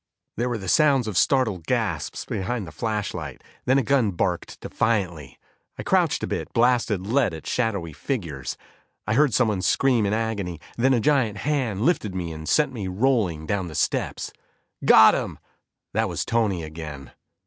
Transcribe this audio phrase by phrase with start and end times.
[0.35, 5.37] There were the sounds of startled gasps behind the flashlight, then a gun barked defiantly.
[5.77, 8.57] I crouched a bit, blasted lead at shadowy figures.
[9.05, 12.87] I heard someone scream in agony, then a giant hand lifted me and sent me
[12.87, 14.33] rolling down the steps.
[14.83, 15.37] "Got him!"
[15.93, 17.11] That was Tony again.